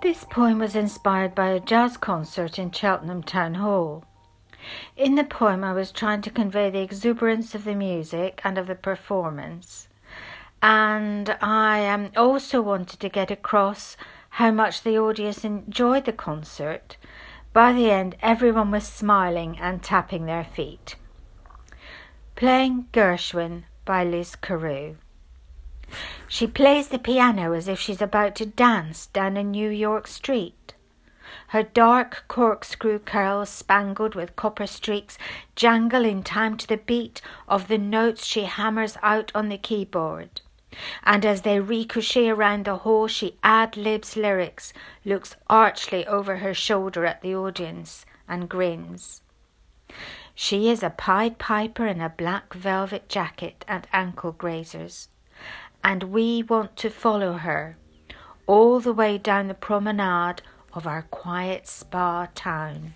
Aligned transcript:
This 0.00 0.22
poem 0.22 0.60
was 0.60 0.76
inspired 0.76 1.34
by 1.34 1.48
a 1.48 1.58
jazz 1.58 1.96
concert 1.96 2.56
in 2.56 2.70
Cheltenham 2.70 3.24
Town 3.24 3.54
Hall. 3.54 4.04
In 4.96 5.16
the 5.16 5.24
poem, 5.24 5.64
I 5.64 5.72
was 5.72 5.90
trying 5.90 6.22
to 6.22 6.30
convey 6.30 6.70
the 6.70 6.82
exuberance 6.82 7.52
of 7.56 7.64
the 7.64 7.74
music 7.74 8.40
and 8.44 8.58
of 8.58 8.68
the 8.68 8.76
performance, 8.76 9.88
and 10.62 11.36
I 11.40 11.88
um, 11.88 12.10
also 12.16 12.62
wanted 12.62 13.00
to 13.00 13.08
get 13.08 13.32
across 13.32 13.96
how 14.30 14.52
much 14.52 14.82
the 14.82 14.96
audience 14.96 15.44
enjoyed 15.44 16.04
the 16.04 16.12
concert. 16.12 16.96
By 17.52 17.72
the 17.72 17.90
end, 17.90 18.14
everyone 18.22 18.70
was 18.70 18.86
smiling 18.86 19.58
and 19.58 19.82
tapping 19.82 20.26
their 20.26 20.44
feet. 20.44 20.94
Playing 22.36 22.86
Gershwin 22.92 23.64
by 23.84 24.04
Liz 24.04 24.36
Carew. 24.36 24.96
She 26.28 26.46
plays 26.46 26.88
the 26.88 26.98
piano 26.98 27.52
as 27.52 27.68
if 27.68 27.78
she's 27.78 28.02
about 28.02 28.34
to 28.36 28.46
dance 28.46 29.06
down 29.06 29.36
a 29.36 29.42
New 29.42 29.70
York 29.70 30.06
street. 30.06 30.74
Her 31.48 31.62
dark 31.62 32.24
corkscrew 32.28 33.00
curls, 33.00 33.48
spangled 33.48 34.14
with 34.14 34.36
copper 34.36 34.66
streaks, 34.66 35.16
jangle 35.56 36.04
in 36.04 36.22
time 36.22 36.56
to 36.58 36.66
the 36.66 36.76
beat 36.76 37.22
of 37.48 37.68
the 37.68 37.78
notes 37.78 38.26
she 38.26 38.44
hammers 38.44 38.96
out 39.02 39.32
on 39.34 39.48
the 39.48 39.58
keyboard. 39.58 40.42
And 41.02 41.24
as 41.24 41.42
they 41.42 41.60
ricochet 41.60 42.28
around 42.28 42.66
the 42.66 42.78
hall, 42.78 43.08
she 43.08 43.38
ad 43.42 43.76
libs 43.76 44.16
lyrics, 44.16 44.72
looks 45.04 45.36
archly 45.48 46.06
over 46.06 46.36
her 46.36 46.54
shoulder 46.54 47.06
at 47.06 47.22
the 47.22 47.34
audience, 47.34 48.04
and 48.28 48.48
grins. 48.48 49.22
She 50.34 50.68
is 50.68 50.82
a 50.82 50.90
Pied 50.90 51.38
Piper 51.38 51.86
in 51.86 52.00
a 52.00 52.10
black 52.10 52.52
velvet 52.54 53.08
jacket 53.08 53.64
and 53.66 53.88
ankle 53.92 54.32
grazers, 54.32 55.08
and 55.82 56.04
we 56.04 56.42
want 56.42 56.76
to 56.76 56.90
follow 56.90 57.34
her 57.34 57.76
all 58.46 58.80
the 58.80 58.92
way 58.92 59.18
down 59.18 59.48
the 59.48 59.54
promenade 59.54 60.42
of 60.72 60.86
our 60.86 61.02
quiet 61.02 61.66
spa 61.66 62.26
town. 62.34 62.94